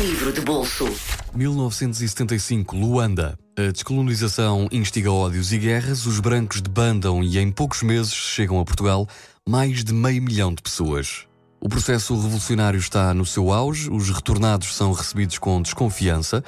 [0.00, 0.88] Livro de bolso.
[1.34, 3.38] 1975, Luanda.
[3.58, 8.64] A descolonização instiga ódios e guerras, os brancos debandam e em poucos meses chegam a
[8.64, 9.06] Portugal
[9.46, 11.26] mais de meio milhão de pessoas.
[11.60, 16.42] O processo revolucionário está no seu auge, os retornados são recebidos com desconfiança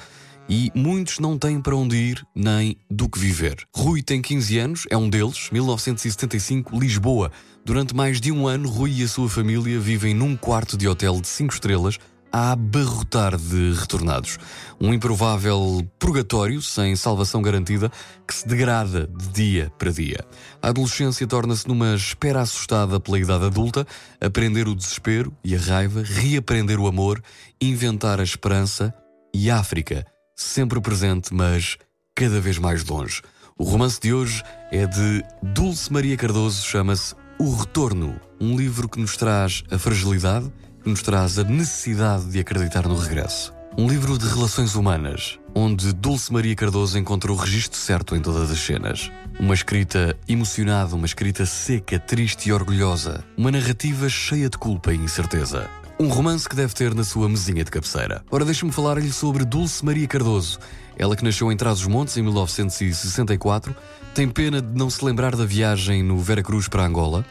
[0.48, 3.56] e muitos não têm para onde ir nem do que viver.
[3.76, 7.30] Rui tem 15 anos, é um deles, 1975, Lisboa.
[7.62, 11.20] Durante mais de um ano, Rui e a sua família vivem num quarto de hotel
[11.20, 11.98] de 5 estrelas
[12.34, 14.38] a abarrotar de retornados.
[14.80, 17.92] Um improvável purgatório sem salvação garantida
[18.26, 20.18] que se degrada de dia para dia.
[20.60, 23.86] A adolescência torna-se numa espera assustada pela idade adulta,
[24.20, 27.22] aprender o desespero e a raiva, reaprender o amor,
[27.60, 28.92] inventar a esperança
[29.32, 30.04] e a África,
[30.34, 31.78] sempre presente, mas
[32.16, 33.22] cada vez mais longe.
[33.56, 34.42] O romance de hoje
[34.72, 40.52] é de Dulce Maria Cardoso, chama-se O Retorno, um livro que nos traz a fragilidade
[40.84, 43.52] nos traz a necessidade de acreditar no regresso.
[43.76, 48.50] Um livro de relações humanas, onde Dulce Maria Cardoso encontra o registro certo em todas
[48.50, 49.10] as cenas.
[49.40, 53.24] Uma escrita emocionada, uma escrita seca, triste e orgulhosa.
[53.36, 55.68] Uma narrativa cheia de culpa e incerteza.
[55.98, 58.22] Um romance que deve ter na sua mesinha de cabeceira.
[58.30, 60.60] Ora, deixe-me falar-lhe sobre Dulce Maria Cardoso.
[60.96, 63.74] Ela que nasceu em Trás-os-Montes em 1964,
[64.14, 67.24] tem pena de não se lembrar da viagem no Vera Cruz para Angola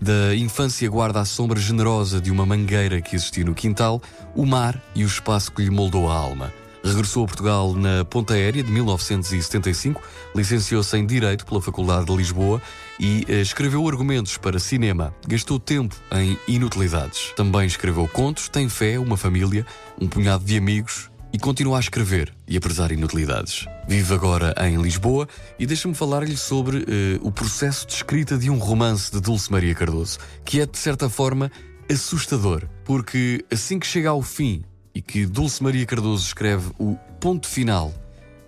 [0.00, 4.00] da infância guarda a sombra generosa de uma mangueira que existia no quintal,
[4.34, 6.52] o mar e o espaço que lhe moldou a alma.
[6.84, 10.00] Regressou a Portugal na Ponta Aérea de 1975,
[10.34, 12.62] licenciou-se em Direito pela Faculdade de Lisboa
[13.00, 15.12] e eh, escreveu argumentos para cinema.
[15.26, 17.32] Gastou tempo em inutilidades.
[17.36, 19.66] Também escreveu contos, tem fé, uma família,
[20.00, 23.66] um punhado de amigos e continua a escrever e a prezar inutilidades.
[23.86, 26.84] Vive agora em Lisboa e deixa-me falar-lhe sobre uh,
[27.22, 31.08] o processo de escrita de um romance de Dulce Maria Cardoso, que é de certa
[31.08, 31.50] forma
[31.90, 34.62] assustador, porque assim que chega ao fim
[34.94, 37.92] e que Dulce Maria Cardoso escreve o ponto final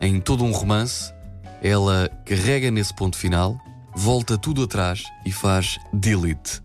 [0.01, 1.13] em todo um romance,
[1.63, 3.59] ela carrega nesse ponto final,
[3.95, 6.63] volta tudo atrás e faz delete.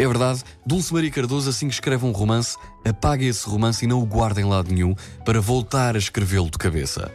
[0.00, 2.56] É verdade, Dulce Maria Cardoso, assim que escreve um romance,
[2.86, 4.94] apaga esse romance e não o guarda em lado nenhum
[5.26, 7.12] para voltar a escrevê-lo de cabeça.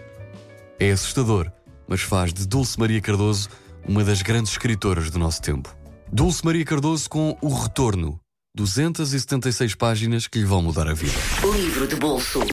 [0.80, 1.52] É assustador,
[1.88, 3.50] mas faz de Dulce Maria Cardoso
[3.88, 5.76] uma das grandes escritoras do nosso tempo.
[6.14, 8.20] Dulce Maria Cardoso com O Retorno,
[8.56, 11.18] 276 páginas que lhe vão mudar a vida.
[11.56, 12.40] Livro de bolso